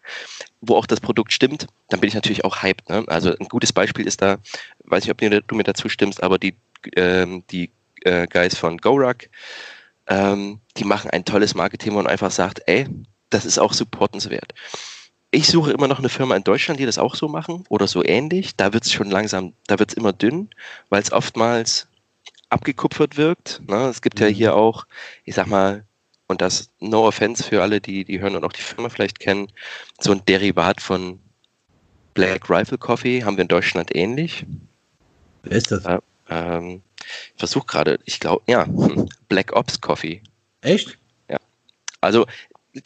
wo 0.60 0.74
auch 0.76 0.86
das 0.86 1.00
Produkt 1.00 1.32
stimmt, 1.32 1.66
dann 1.90 2.00
bin 2.00 2.08
ich 2.08 2.14
natürlich 2.14 2.44
auch 2.44 2.62
hyped. 2.62 2.88
Ne? 2.90 3.04
Also 3.06 3.36
ein 3.38 3.48
gutes 3.48 3.72
Beispiel 3.72 4.06
ist 4.06 4.20
da, 4.20 4.38
weiß 4.84 5.04
nicht, 5.04 5.12
ob 5.12 5.18
du, 5.18 5.42
du 5.42 5.54
mir 5.54 5.62
dazu 5.62 5.88
stimmst, 5.88 6.22
aber 6.22 6.38
die, 6.38 6.56
ähm, 6.96 7.44
die 7.50 7.70
äh, 8.02 8.26
Guys 8.26 8.56
von 8.58 8.78
GoRuck, 8.78 9.28
ähm, 10.08 10.60
die 10.76 10.84
machen 10.84 11.10
ein 11.10 11.24
tolles 11.24 11.54
Marketing, 11.54 11.92
wo 11.92 11.96
man 11.96 12.06
einfach 12.08 12.30
sagt, 12.30 12.62
ey, 12.66 12.88
das 13.30 13.44
ist 13.46 13.58
auch 13.58 13.72
supportenswert. 13.72 14.54
Ich 15.34 15.48
suche 15.48 15.72
immer 15.72 15.88
noch 15.88 15.98
eine 15.98 16.08
Firma 16.08 16.36
in 16.36 16.44
Deutschland, 16.44 16.78
die 16.78 16.86
das 16.86 16.96
auch 16.96 17.16
so 17.16 17.26
machen 17.26 17.64
oder 17.68 17.88
so 17.88 18.04
ähnlich. 18.04 18.54
Da 18.54 18.72
wird 18.72 18.84
es 18.84 18.92
schon 18.92 19.10
langsam, 19.10 19.52
da 19.66 19.80
wird 19.80 19.90
es 19.90 19.96
immer 19.96 20.12
dünn, 20.12 20.48
weil 20.90 21.02
es 21.02 21.10
oftmals 21.10 21.88
abgekupfert 22.50 23.16
wirkt. 23.16 23.60
Ne? 23.66 23.88
Es 23.88 24.00
gibt 24.00 24.20
ja 24.20 24.28
Mhm. 24.28 24.32
hier 24.32 24.54
auch, 24.54 24.86
ich 25.24 25.34
sag 25.34 25.48
mal, 25.48 25.82
und 26.28 26.40
das 26.40 26.70
No 26.78 27.04
Offense 27.04 27.42
für 27.42 27.62
alle, 27.62 27.80
die, 27.80 28.04
die 28.04 28.20
hören 28.20 28.36
und 28.36 28.44
auch 28.44 28.52
die 28.52 28.62
Firma 28.62 28.88
vielleicht 28.88 29.18
kennen, 29.18 29.48
so 29.98 30.12
ein 30.12 30.24
Derivat 30.24 30.80
von 30.80 31.18
Black 32.14 32.48
Rifle 32.48 32.78
Coffee 32.78 33.24
haben 33.24 33.36
wir 33.36 33.42
in 33.42 33.48
Deutschland 33.48 33.92
ähnlich. 33.92 34.46
Wer 35.42 35.56
ist 35.58 35.72
das? 35.72 35.82
Ja. 35.82 36.00
Ähm, 36.30 36.80
ich 37.34 37.38
versuche 37.38 37.66
gerade, 37.66 37.98
ich 38.04 38.20
glaube, 38.20 38.44
ja, 38.46 38.66
hm, 38.66 39.08
Black 39.28 39.52
Ops 39.52 39.80
Coffee. 39.80 40.22
Echt? 40.60 40.96
Also 42.00 42.26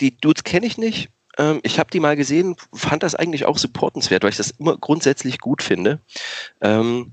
die 0.01 0.17
Dudes 0.17 0.45
kenne 0.45 0.67
ich 0.67 0.79
nicht. 0.79 1.11
Ähm, 1.39 1.61
ich 1.63 1.79
habe 1.79 1.91
die 1.91 2.01
mal 2.01 2.17
gesehen, 2.17 2.57
fand 2.73 3.03
das 3.03 3.15
eigentlich 3.15 3.47
auch 3.47 3.59
supportenswert, 3.59 4.23
weil 4.23 4.31
ich 4.31 4.37
das 4.37 4.51
immer 4.51 4.77
grundsätzlich 4.77 5.39
gut 5.39 5.63
finde. 5.63 6.01
Ähm, 6.61 7.13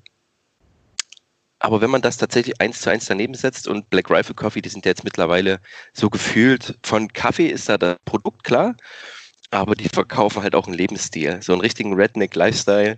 aber 1.59 1.81
wenn 1.81 1.89
man 1.89 2.01
das 2.01 2.17
tatsächlich 2.17 2.59
eins 2.61 2.81
zu 2.81 2.89
eins 2.89 3.05
daneben 3.05 3.33
setzt 3.33 3.67
und 3.67 3.89
Black 3.89 4.09
Rifle 4.09 4.35
Coffee, 4.35 4.61
die 4.61 4.69
sind 4.69 4.85
ja 4.85 4.91
jetzt 4.91 5.03
mittlerweile 5.03 5.59
so 5.93 6.09
gefühlt, 6.09 6.77
von 6.83 7.11
Kaffee 7.13 7.47
ist 7.47 7.69
da 7.69 7.77
das 7.77 7.97
Produkt 8.05 8.43
klar, 8.43 8.75
aber 9.51 9.75
die 9.75 9.89
verkaufen 9.89 10.43
halt 10.43 10.53
auch 10.53 10.67
einen 10.67 10.75
Lebensstil, 10.75 11.39
so 11.41 11.53
einen 11.53 11.61
richtigen 11.61 11.93
Redneck-Lifestyle. 11.93 12.97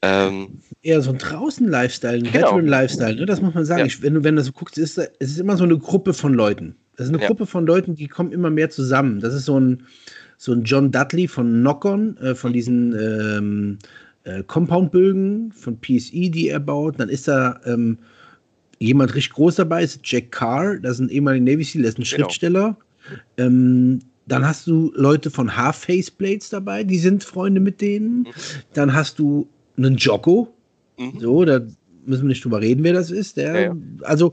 Ähm, 0.00 0.60
Eher 0.82 1.02
so 1.02 1.10
ein 1.10 1.18
Draußen-Lifestyle, 1.18 2.18
ein 2.18 2.22
Genau. 2.22 2.34
Veteran-Lifestyle, 2.34 3.16
ne? 3.16 3.26
das 3.26 3.40
muss 3.42 3.54
man 3.54 3.64
sagen. 3.64 3.80
Ja. 3.80 3.86
Ich, 3.86 4.00
wenn, 4.00 4.14
du, 4.14 4.24
wenn 4.24 4.36
du 4.36 4.42
so 4.42 4.52
guckst, 4.52 4.78
ist, 4.78 4.96
es 4.96 5.30
ist 5.30 5.38
immer 5.38 5.56
so 5.56 5.64
eine 5.64 5.76
Gruppe 5.76 6.14
von 6.14 6.34
Leuten. 6.34 6.76
Das 6.96 7.06
ist 7.08 7.12
eine 7.12 7.20
Ja. 7.22 7.28
Gruppe 7.28 7.46
von 7.46 7.66
Leuten, 7.66 7.94
die 7.96 8.06
kommen 8.06 8.32
immer 8.32 8.50
mehr 8.50 8.70
zusammen. 8.70 9.20
Das 9.20 9.34
ist 9.34 9.44
so 9.44 9.58
ein, 9.58 9.86
so 10.38 10.52
ein 10.52 10.62
John 10.62 10.90
Dudley 10.90 11.28
von 11.28 11.60
Knock-On, 11.60 12.16
äh, 12.18 12.34
von 12.34 12.52
diesen 12.52 12.94
ähm, 12.98 13.78
äh, 14.24 14.42
Compound-Bögen 14.44 15.52
von 15.52 15.78
PSE, 15.80 16.30
die 16.30 16.48
er 16.48 16.60
baut. 16.60 16.98
Dann 16.98 17.08
ist 17.08 17.28
da 17.28 17.60
ähm, 17.66 17.98
jemand 18.78 19.14
richtig 19.14 19.34
groß 19.34 19.56
dabei, 19.56 19.82
ist 19.82 20.00
Jack 20.04 20.30
Carr, 20.30 20.78
das 20.78 20.94
ist 20.94 21.00
ein 21.00 21.08
ehemaliger 21.10 21.44
Navy 21.44 21.64
SEAL, 21.64 21.82
der 21.82 21.88
ist 21.90 21.98
ein 21.98 22.04
Genau. 22.04 22.24
Schriftsteller. 22.24 22.76
Ähm, 23.36 23.98
dann 24.26 24.46
hast 24.46 24.66
du 24.66 24.92
Leute 24.94 25.30
von 25.30 25.56
Half-Face 25.56 26.10
Blades 26.10 26.50
dabei, 26.50 26.84
die 26.84 26.98
sind 26.98 27.24
Freunde 27.24 27.60
mit 27.60 27.80
denen. 27.80 28.20
Mhm. 28.20 28.26
Dann 28.74 28.92
hast 28.92 29.18
du 29.18 29.48
einen 29.76 29.96
Jocko, 29.96 30.54
mhm. 30.98 31.18
so, 31.18 31.44
da 31.44 31.60
müssen 32.08 32.22
wir 32.22 32.28
nicht 32.28 32.44
drüber 32.44 32.60
reden, 32.60 32.84
wer 32.84 32.92
das 32.92 33.10
ist. 33.10 33.36
Der, 33.36 33.54
Ja, 33.54 33.60
ja. 33.60 33.76
Also, 34.02 34.32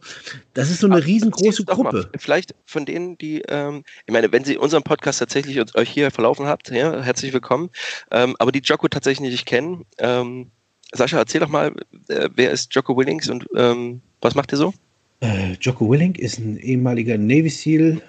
das 0.54 0.70
ist 0.70 0.80
so 0.80 0.88
eine 0.88 0.96
Aber 0.96 1.06
riesengroße. 1.06 1.66
Gruppe. 1.66 2.10
Vielleicht 2.18 2.56
von 2.66 2.86
denen, 2.86 3.18
die, 3.18 3.42
ähm, 3.48 3.84
ich 4.06 4.14
meine, 4.14 4.32
wenn 4.32 4.44
Sie 4.44 4.58
unseren 4.58 4.84
Podcast 4.84 5.20
tatsächlich 5.20 5.76
euch 5.76 5.90
hier 5.90 6.12
verlaufen 6.12 6.48
habt, 6.48 6.70
ja, 6.70 7.02
herzlich 7.02 7.34
willkommen. 7.34 7.70
Ähm, 8.12 8.36
aber 8.40 8.52
die 8.52 8.62
Jocko 8.64 8.88
tatsächlich 8.88 9.32
nicht 9.32 9.46
kennen. 9.46 9.86
Ähm, 9.98 10.52
Sascha, 10.94 11.18
erzähl 11.18 11.42
doch 11.42 11.50
mal, 11.50 11.74
äh, 12.08 12.30
wer 12.36 12.52
ist 12.52 12.74
Jocko 12.74 12.98
Willings 12.98 13.30
und 13.30 13.46
ähm, 13.56 14.02
was 14.22 14.36
macht 14.36 14.54
ihr 14.54 14.58
so? 14.58 14.74
Äh, 15.22 15.54
Jocko 15.62 15.90
Willink 15.90 16.20
ist 16.20 16.40
ein 16.40 16.58
ehemaliger 16.58 17.18
Navy 17.18 17.50
SEAL, 17.50 18.02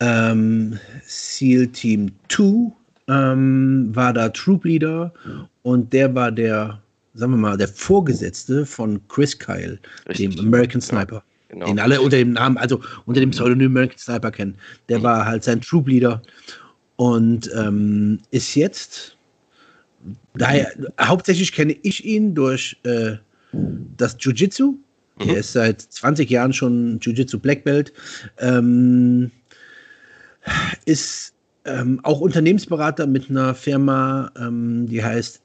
ähm, 0.00 0.78
SEAL 1.04 1.68
Team 1.68 2.12
2, 2.28 2.72
ähm, 3.08 3.90
war 3.94 4.12
da 4.12 4.28
Troop 4.28 4.64
Leader 4.64 5.12
und 5.62 5.92
der 5.92 6.14
war 6.14 6.30
der, 6.30 6.82
sagen 7.16 7.32
wir 7.32 7.38
mal, 7.38 7.56
der 7.56 7.68
Vorgesetzte 7.68 8.66
von 8.66 9.00
Chris 9.08 9.38
Kyle, 9.38 9.78
Richtig. 10.08 10.36
dem 10.36 10.46
American 10.46 10.80
Sniper. 10.80 11.22
Genau. 11.48 11.66
Den 11.66 11.78
alle 11.78 12.00
unter 12.00 12.16
dem 12.16 12.32
Namen, 12.32 12.56
also 12.58 12.80
unter 13.06 13.20
dem 13.20 13.30
Pseudonym 13.30 13.70
American 13.72 13.98
Sniper 13.98 14.30
kennen. 14.30 14.56
Der 14.88 15.02
war 15.02 15.24
halt 15.24 15.44
sein 15.44 15.60
Troop 15.60 15.88
Leader 15.88 16.22
und 16.96 17.50
ähm, 17.56 18.18
ist 18.30 18.54
jetzt, 18.54 19.16
daher, 20.34 20.70
hauptsächlich 21.00 21.52
kenne 21.52 21.76
ich 21.82 22.04
ihn 22.04 22.34
durch 22.34 22.76
äh, 22.82 23.16
das 23.96 24.16
Jiu-Jitsu. 24.18 24.72
Mhm. 25.18 25.28
Er 25.28 25.36
ist 25.36 25.52
seit 25.52 25.80
20 25.80 26.28
Jahren 26.28 26.52
schon 26.52 26.98
Jiu-Jitsu 27.00 27.38
Black 27.38 27.64
Belt. 27.64 27.92
Ähm, 28.38 29.30
ist 30.84 31.34
ähm, 31.64 32.00
auch 32.02 32.20
Unternehmensberater 32.20 33.06
mit 33.06 33.30
einer 33.30 33.54
Firma, 33.54 34.30
ähm, 34.38 34.86
die 34.88 35.02
heißt 35.02 35.40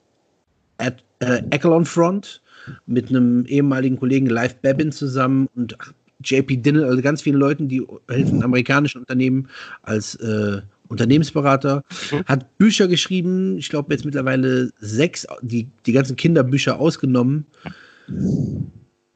Ad, 0.77 1.03
äh, 1.21 1.41
Echelon 1.51 1.85
Front, 1.85 2.41
mit 2.85 3.09
einem 3.09 3.45
ehemaligen 3.45 3.97
Kollegen 3.99 4.27
Live 4.27 4.55
Babin 4.57 4.91
zusammen 4.91 5.47
und 5.55 5.75
JP 6.23 6.57
Dinnell, 6.57 6.83
also 6.83 7.01
ganz 7.01 7.23
vielen 7.23 7.37
Leuten, 7.37 7.67
die 7.67 7.83
helfen 8.07 8.43
amerikanischen 8.43 8.99
Unternehmen 8.99 9.47
als 9.81 10.15
äh, 10.15 10.61
Unternehmensberater, 10.89 11.83
Mhm. 12.11 12.25
hat 12.25 12.57
Bücher 12.57 12.87
geschrieben, 12.87 13.57
ich 13.57 13.69
glaube 13.69 13.93
jetzt 13.93 14.05
mittlerweile 14.05 14.71
sechs, 14.79 15.25
die, 15.41 15.69
die 15.85 15.93
ganzen 15.93 16.17
Kinderbücher 16.17 16.79
ausgenommen. 16.79 17.45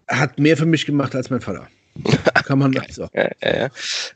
Hat 0.08 0.40
mehr 0.40 0.56
für 0.58 0.66
mich 0.66 0.86
gemacht 0.86 1.16
als 1.16 1.30
mein 1.30 1.42
Vater. 1.42 1.68
Kann 2.46 2.60
man 2.60 2.74
so. 2.90 3.08
Ja, 3.14 3.30
ja, 3.42 3.58
ja. 3.58 3.70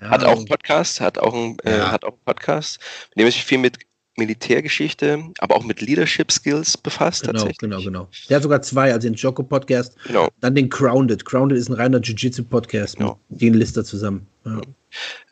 Hat 0.09 0.23
auch 0.23 0.37
einen 0.37 0.45
Podcast, 0.45 1.01
hat 1.01 1.17
auch 1.17 1.33
einen, 1.33 1.57
äh, 1.63 1.79
hat 1.79 2.03
auch 2.03 2.13
einen 2.13 2.21
Podcast, 2.25 2.79
mit 3.15 3.23
dem 3.25 3.31
sich 3.31 3.43
viel 3.43 3.57
mit 3.57 3.77
Militärgeschichte, 4.19 5.23
aber 5.39 5.55
auch 5.55 5.63
mit 5.63 5.81
Leadership 5.81 6.31
Skills 6.31 6.77
befasst 6.77 7.21
Genau, 7.21 7.33
tatsächlich. 7.33 7.57
genau, 7.57 7.81
genau. 7.81 8.07
Der 8.29 8.35
hat 8.35 8.43
sogar 8.43 8.61
zwei, 8.61 8.93
also 8.93 9.07
den 9.07 9.15
Joko 9.15 9.41
Podcast, 9.41 9.95
Genau. 10.05 10.27
dann 10.41 10.53
den 10.53 10.69
Grounded. 10.69 11.25
Grounded 11.25 11.57
ist 11.57 11.69
ein 11.69 11.73
reiner 11.73 11.99
Jiu-Jitsu-Podcast 11.99 12.97
Genau. 12.97 13.19
mit 13.29 13.41
den 13.41 13.53
Lister 13.55 13.83
zusammen. 13.83 14.27
Ja. 14.45 14.61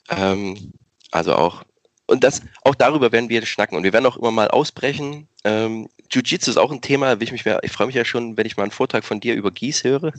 Ähm, 0.09 0.71
also 1.11 1.35
auch. 1.35 1.63
Und 2.07 2.23
das, 2.23 2.41
auch 2.63 2.73
darüber 2.75 3.11
werden 3.11 3.29
wir 3.29 3.45
schnacken. 3.45 3.77
Und 3.77 3.83
wir 3.83 3.91
werden 3.93 4.05
auch 4.05 4.17
immer 4.17 4.31
mal 4.31 4.47
ausbrechen. 4.47 5.27
Ähm, 5.43 5.89
Jiu-Jitsu 6.09 6.51
ist 6.51 6.57
auch 6.57 6.71
ein 6.71 6.81
Thema. 6.81 7.19
Ich, 7.21 7.31
mich, 7.31 7.45
ich 7.45 7.71
freue 7.71 7.87
mich 7.87 7.95
ja 7.95 8.05
schon, 8.05 8.37
wenn 8.37 8.45
ich 8.45 8.55
mal 8.57 8.63
einen 8.63 8.71
Vortrag 8.71 9.03
von 9.03 9.19
dir 9.19 9.35
über 9.35 9.51
Gieß 9.51 9.83
höre. 9.83 10.13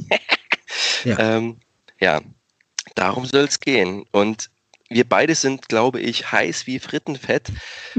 Ja. 1.05 1.19
ähm, 1.19 1.57
ja, 2.01 2.21
darum 2.95 3.25
soll 3.25 3.45
es 3.45 3.59
gehen. 3.59 4.05
Und 4.13 4.51
wir 4.91 5.09
beide 5.09 5.35
sind, 5.35 5.69
glaube 5.69 6.01
ich, 6.01 6.33
heiß 6.33 6.67
wie 6.67 6.79
Frittenfett, 6.79 7.49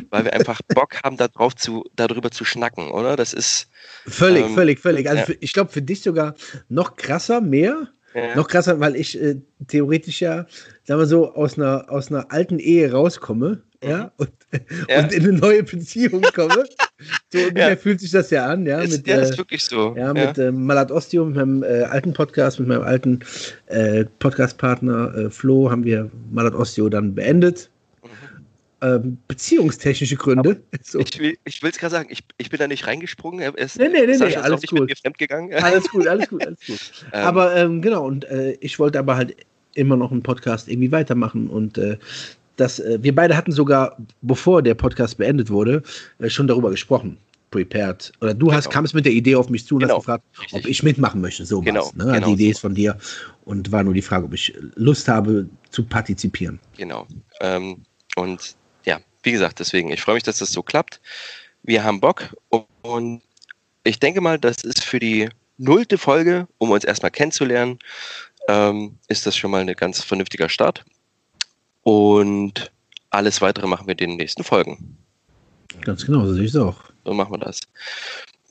weil 0.09 0.25
wir 0.25 0.33
einfach 0.33 0.61
Bock 0.69 1.01
haben, 1.03 1.17
darauf 1.17 1.55
zu, 1.55 1.85
darüber 1.95 2.31
zu 2.31 2.45
schnacken, 2.45 2.89
oder? 2.89 3.15
Das 3.15 3.33
ist. 3.33 3.67
Völlig, 4.07 4.45
Ähm, 4.45 4.55
völlig, 4.55 4.79
völlig. 4.79 5.07
Also 5.07 5.19
ja. 5.19 5.25
für, 5.25 5.37
ich 5.39 5.53
glaube 5.53 5.71
für 5.71 5.81
dich 5.81 6.01
sogar 6.01 6.35
noch 6.67 6.95
krasser, 6.95 7.41
mehr. 7.41 7.89
Äh, 8.15 8.35
Noch 8.35 8.47
krasser, 8.47 8.79
weil 8.79 8.95
ich 8.95 9.21
äh, 9.21 9.35
theoretisch 9.67 10.21
ja, 10.21 10.47
sagen 10.83 10.99
wir 10.99 11.05
so, 11.05 11.31
aus 11.35 11.59
einer, 11.59 11.85
aus 11.91 12.09
einer 12.09 12.31
alten 12.31 12.57
Ehe 12.57 12.91
rauskomme, 12.91 13.61
ja, 13.83 14.11
und, 14.17 14.31
Mhm. 14.51 14.59
Ja. 14.89 14.99
und 15.03 15.13
in 15.13 15.23
eine 15.25 15.33
neue 15.33 15.61
Beziehung 15.63 16.23
komme. 16.33 16.65
so 17.31 17.39
ungefähr 17.39 17.69
Ja. 17.69 17.75
fühlt 17.75 17.99
sich 17.99 18.11
das 18.11 18.29
ja 18.29 18.45
an, 18.47 18.65
ja. 18.65 18.79
ist, 18.81 18.97
mit, 18.97 19.07
ja, 19.07 19.17
äh, 19.17 19.23
ist 19.23 19.37
wirklich 19.37 19.63
so. 19.63 19.95
Ja, 19.97 20.13
mit 20.13 20.37
äh, 20.37 20.51
Malat 20.51 20.91
Ostio, 20.91 21.25
mit 21.25 21.35
meinem 21.35 21.63
äh, 21.63 21.83
alten 21.83 22.13
Podcast, 22.13 22.59
mit 22.59 22.67
meinem 22.67 22.83
alten 22.83 23.19
äh, 23.67 24.05
Podcast-Partner 24.19 25.15
äh, 25.15 25.29
Flo, 25.29 25.69
haben 25.71 25.83
wir 25.85 26.09
Malat 26.31 26.53
Ostio 26.55 26.89
dann 26.89 27.15
beendet. 27.15 27.69
Mhm. 28.03 28.09
Ähm, 28.81 29.17
beziehungstechnische 29.27 30.15
Gründe. 30.15 30.61
so. 30.83 30.99
Ich 30.99 31.19
will 31.19 31.37
es 31.45 31.77
gerade 31.77 31.91
sagen, 31.91 32.09
ich, 32.11 32.23
ich 32.37 32.49
bin 32.49 32.59
da 32.59 32.67
nicht 32.67 32.87
reingesprungen. 32.87 33.55
Ist, 33.55 33.77
Nee, 33.77 33.89
nee, 33.89 34.05
nee, 34.05 34.17
nee, 34.17 34.35
alles 34.35 34.61
gut. 34.67 34.79
Alles 34.87 35.87
gut, 35.91 36.07
alles 36.07 36.29
gut, 36.29 36.45
alles 36.45 36.59
gut. 36.65 36.79
Ähm, 37.13 37.25
aber 37.25 37.55
ähm, 37.55 37.81
genau, 37.81 38.05
und 38.05 38.25
äh, 38.25 38.57
ich 38.61 38.79
wollte 38.79 38.99
aber 38.99 39.15
halt 39.15 39.35
immer 39.75 39.97
noch 39.97 40.11
einen 40.11 40.23
Podcast 40.23 40.67
irgendwie 40.67 40.91
weitermachen 40.91 41.49
und 41.49 41.77
äh, 41.77 41.97
das, 42.59 42.79
äh, 42.79 42.99
wir 43.01 43.13
beide 43.15 43.35
hatten 43.37 43.51
sogar, 43.51 43.97
bevor 44.21 44.61
der 44.61 44.75
Podcast 44.75 45.17
beendet 45.17 45.49
wurde, 45.49 45.81
äh, 46.19 46.29
schon 46.29 46.47
darüber 46.47 46.69
gesprochen. 46.69 47.17
Prepared. 47.51 48.11
Oder 48.21 48.33
du 48.35 48.53
hast, 48.53 48.65
Genau. 48.65 48.73
kamst 48.75 48.93
mit 48.93 49.05
der 49.05 49.13
Idee 49.13 49.35
auf 49.35 49.49
mich 49.49 49.65
zu 49.65 49.75
und 49.75 49.81
Genau. 49.81 49.95
hast 49.95 50.01
gefragt, 50.01 50.23
ob 50.51 50.65
ich 50.67 50.83
mitmachen 50.83 51.19
möchte. 51.19 51.45
So 51.45 51.61
Genau, 51.61 51.85
was. 51.87 51.95
Ne? 51.95 52.05
Genau 52.13 52.27
die 52.27 52.33
Idee 52.33 52.45
so. 52.45 52.51
ist 52.51 52.59
von 52.59 52.75
dir 52.75 52.97
und 53.45 53.71
war 53.71 53.83
nur 53.83 53.93
die 53.95 54.03
Frage, 54.03 54.25
ob 54.25 54.33
ich 54.33 54.53
Lust 54.75 55.07
habe 55.07 55.47
zu 55.71 55.83
partizipieren. 55.83 56.59
Genau. 56.77 57.07
Ähm, 57.41 57.81
und 58.15 58.55
ja, 58.85 58.99
wie 59.23 59.31
gesagt, 59.31 59.59
deswegen, 59.59 59.89
ich 59.91 60.01
freue 60.01 60.15
mich, 60.15 60.23
dass 60.23 60.37
das 60.37 60.51
so 60.51 60.61
klappt. 60.61 61.01
Wir 61.63 61.83
haben 61.83 61.99
Bock 61.99 62.35
und 62.83 63.21
ich 63.83 63.99
denke 63.99 64.21
mal, 64.21 64.37
das 64.37 64.63
ist 64.63 64.83
für 64.83 64.99
die 64.99 65.29
nullte 65.57 65.97
Folge, 65.97 66.47
um 66.59 66.69
uns 66.69 66.83
erstmal 66.83 67.11
kennenzulernen, 67.11 67.79
ähm, 68.47 68.97
ist 69.07 69.25
das 69.25 69.35
schon 69.35 69.49
mal 69.51 69.61
ein 69.61 69.73
ganz 69.75 70.03
vernünftiger 70.03 70.49
Start. 70.49 70.85
Und 71.83 72.71
alles 73.09 73.41
weitere 73.41 73.67
machen 73.67 73.87
wir 73.87 73.93
in 73.93 73.97
den 73.97 74.17
nächsten 74.17 74.43
Folgen. 74.43 74.97
Ganz 75.81 76.05
genau, 76.05 76.25
so 76.25 76.33
sehe 76.33 76.43
ich 76.43 76.49
es 76.49 76.55
auch. 76.55 76.77
So 77.05 77.13
machen 77.13 77.33
wir 77.33 77.39
das. 77.39 77.59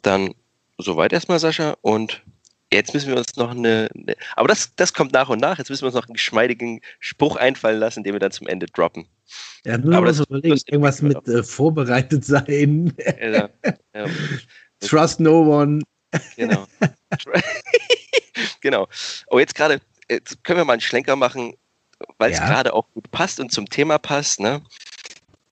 Dann 0.02 0.35
soweit 0.78 1.12
erstmal, 1.12 1.38
Sascha. 1.38 1.76
Und 1.82 2.23
Jetzt 2.70 2.92
müssen 2.92 3.08
wir 3.08 3.16
uns 3.16 3.37
noch 3.37 3.52
eine, 3.52 3.88
eine, 3.94 4.14
aber 4.37 4.49
das, 4.49 4.75
das 4.76 4.92
kommt 4.92 5.12
nach 5.12 5.30
und 5.30 5.40
nach. 5.40 5.56
Jetzt 5.56 5.70
müssen 5.70 5.82
wir 5.82 5.87
uns 5.87 5.94
noch 5.94 6.06
einen 6.06 6.14
geschmeidigen 6.14 6.80
Spruch 7.00 7.37
einfallen 7.37 7.78
lassen, 7.78 8.04
den 8.04 8.12
wir 8.12 8.20
dann 8.20 8.30
zum 8.30 8.47
Ende 8.47 8.66
droppen. 8.66 9.06
Ja, 9.64 9.78
nur 9.78 9.94
aber 9.94 10.12
so 10.12 10.25
überlegen, 10.25 10.61
irgendwas 10.66 11.00
mit 11.00 11.26
äh, 11.28 11.42
vorbereitet 11.42 12.26
sein. 12.26 12.92
Ja, 12.99 13.49
ja. 13.94 14.06
Trust 14.80 15.18
no 15.18 15.61
one. 15.61 15.82
Genau. 16.37 16.66
genau. 18.61 18.87
Oh, 19.28 19.38
jetzt 19.38 19.54
gerade, 19.54 19.80
jetzt 20.11 20.44
können 20.44 20.58
wir 20.58 20.64
mal 20.66 20.75
einen 20.75 20.82
Schlenker 20.82 21.16
machen, 21.16 21.54
weil 22.19 22.33
es 22.33 22.38
ja. 22.38 22.47
gerade 22.47 22.75
auch 22.75 22.87
gut 22.95 23.11
passt 23.11 23.40
und 23.40 23.52
zum 23.52 23.69
Thema 23.69 23.99
passt. 23.99 24.40
Ne? 24.40 24.62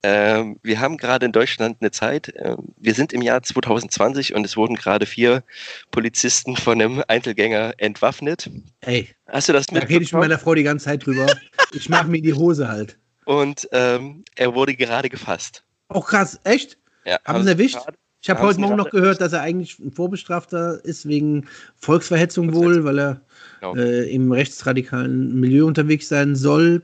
Ähm, 0.03 0.59
wir 0.61 0.79
haben 0.79 0.97
gerade 0.97 1.25
in 1.25 1.31
Deutschland 1.31 1.77
eine 1.81 1.91
Zeit, 1.91 2.29
äh, 2.29 2.55
wir 2.77 2.93
sind 2.93 3.13
im 3.13 3.21
Jahr 3.21 3.41
2020 3.41 4.35
und 4.35 4.45
es 4.45 4.55
wurden 4.55 4.75
gerade 4.75 5.05
vier 5.05 5.43
Polizisten 5.91 6.55
von 6.55 6.81
einem 6.81 7.03
Einzelgänger 7.07 7.73
entwaffnet. 7.77 8.49
Ey, 8.81 9.09
hast 9.27 9.49
du 9.49 9.53
das 9.53 9.71
mit? 9.71 9.83
Da 9.83 9.87
rede 9.87 10.03
ich 10.03 10.13
mit 10.13 10.21
meiner 10.21 10.39
Frau 10.39 10.53
die 10.53 10.63
ganze 10.63 10.85
Zeit 10.85 11.05
drüber. 11.05 11.25
ich 11.73 11.89
mache 11.89 12.07
mir 12.07 12.21
die 12.21 12.33
Hose 12.33 12.67
halt. 12.67 12.97
Und 13.25 13.67
ähm, 13.71 14.23
er 14.35 14.53
wurde 14.53 14.75
gerade 14.75 15.09
gefasst. 15.09 15.63
Auch 15.89 16.07
krass, 16.07 16.39
echt? 16.43 16.77
Ja, 17.05 17.19
haben 17.25 17.43
sie 17.43 17.49
erwischt? 17.49 17.77
Grade, 17.77 17.97
ich 18.27 18.29
habe 18.29 18.41
heute 18.41 18.59
Morgen 18.59 18.75
noch 18.75 18.89
gehört, 18.89 19.21
dass 19.21 19.33
er 19.33 19.41
eigentlich 19.41 19.79
ein 19.79 19.91
Vorbestrafter 19.91 20.83
ist 20.83 21.07
wegen 21.07 21.47
Volksverhetzung 21.77 22.53
wohl, 22.53 22.83
weil 22.83 22.99
er 22.99 23.21
genau. 23.61 23.75
äh, 23.75 24.09
im 24.09 24.31
rechtsradikalen 24.31 25.39
Milieu 25.39 25.65
unterwegs 25.65 26.09
sein 26.09 26.35
soll. 26.35 26.83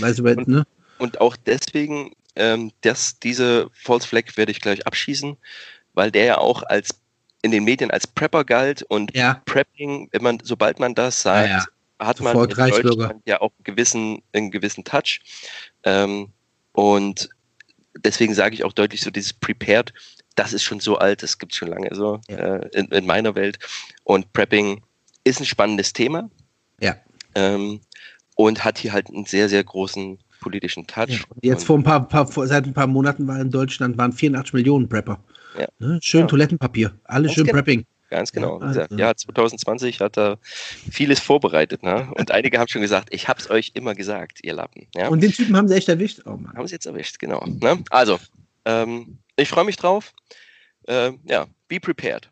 Weiß 0.00 0.18
über, 0.18 0.32
und, 0.32 0.48
ne? 0.48 0.66
und 0.98 1.20
auch 1.20 1.36
deswegen 1.36 2.12
ähm, 2.36 2.72
dass 2.80 3.18
diese 3.18 3.68
False 3.72 4.06
Flag 4.06 4.36
werde 4.36 4.52
ich 4.52 4.60
gleich 4.60 4.86
abschießen, 4.86 5.36
weil 5.94 6.10
der 6.10 6.24
ja 6.24 6.38
auch 6.38 6.62
als 6.64 6.90
in 7.42 7.50
den 7.50 7.64
Medien 7.64 7.90
als 7.90 8.06
Prepper 8.06 8.44
galt 8.44 8.82
und 8.82 9.14
ja. 9.14 9.40
Prepping, 9.44 10.08
wenn 10.12 10.22
man, 10.22 10.38
sobald 10.42 10.78
man 10.78 10.94
das 10.94 11.22
sagt, 11.22 11.48
ja, 11.48 11.58
ja. 11.58 12.06
hat 12.06 12.20
man 12.20 12.36
in 12.36 12.48
Deutschland 12.48 13.22
ja 13.24 13.40
auch 13.40 13.52
einen 13.58 13.64
gewissen, 13.64 14.22
einen 14.32 14.50
gewissen 14.50 14.84
Touch. 14.84 15.20
Ähm, 15.84 16.28
und 16.72 17.30
deswegen 17.96 18.34
sage 18.34 18.54
ich 18.54 18.64
auch 18.64 18.72
deutlich 18.72 19.00
so 19.00 19.10
dieses 19.10 19.32
Prepared, 19.32 19.92
das 20.40 20.54
ist 20.54 20.62
schon 20.62 20.80
so 20.80 20.96
alt, 20.96 21.22
das 21.22 21.38
gibt 21.38 21.52
es 21.52 21.58
schon 21.58 21.68
lange 21.68 21.90
so 21.92 22.18
äh, 22.28 22.66
in, 22.72 22.86
in, 22.86 23.04
meiner 23.04 23.34
Welt. 23.34 23.58
Und 24.04 24.32
Prepping 24.32 24.82
ist 25.22 25.38
ein 25.38 25.44
spannendes 25.44 25.92
Thema. 25.92 26.30
Ja. 26.80 26.96
Ähm, 27.34 27.82
und 28.36 28.64
hat 28.64 28.78
hier 28.78 28.94
halt 28.94 29.10
einen 29.10 29.26
sehr, 29.26 29.50
sehr 29.50 29.62
großen 29.62 30.18
politischen 30.40 30.86
Touch. 30.86 31.10
Ja, 31.10 31.18
jetzt 31.42 31.64
vor 31.64 31.76
ein 31.76 31.82
paar, 31.82 32.08
paar 32.08 32.26
vor, 32.26 32.46
seit 32.46 32.64
ein 32.64 32.72
paar 32.72 32.86
Monaten 32.86 33.28
war 33.28 33.38
in 33.38 33.50
Deutschland 33.50 33.98
waren 33.98 34.14
84 34.14 34.54
Millionen 34.54 34.88
Prepper. 34.88 35.22
Ja. 35.58 35.66
Ne? 35.78 35.98
Schön 36.02 36.22
ja. 36.22 36.26
Toilettenpapier, 36.26 36.98
alles 37.04 37.34
schön 37.34 37.44
genau. 37.44 37.56
Prepping. 37.56 37.84
Ganz 38.08 38.32
genau. 38.32 38.60
Ja, 38.60 38.66
also. 38.66 38.96
ja, 38.96 39.14
2020 39.14 40.00
hat 40.00 40.16
er 40.16 40.38
vieles 40.90 41.20
vorbereitet. 41.20 41.82
Ne? 41.82 42.10
Und 42.14 42.30
einige 42.32 42.58
haben 42.58 42.68
schon 42.68 42.80
gesagt, 42.80 43.10
ich 43.12 43.28
habe 43.28 43.38
es 43.38 43.50
euch 43.50 43.72
immer 43.74 43.94
gesagt, 43.94 44.38
ihr 44.42 44.54
Lappen. 44.54 44.86
Ja? 44.94 45.08
Und 45.08 45.22
den 45.22 45.32
Typen 45.32 45.54
haben 45.54 45.68
sie 45.68 45.74
echt 45.74 45.90
erwischt. 45.90 46.22
Oh, 46.24 46.38
haben 46.56 46.66
sie 46.66 46.74
jetzt 46.74 46.86
erwischt, 46.86 47.18
genau. 47.18 47.44
Ne? 47.46 47.84
Also, 47.90 48.18
ähm, 48.64 49.18
ich 49.36 49.48
freue 49.48 49.64
mich 49.64 49.76
drauf. 49.76 50.12
Äh, 50.86 51.12
ja, 51.24 51.46
be 51.68 51.80
prepared. 51.80 52.30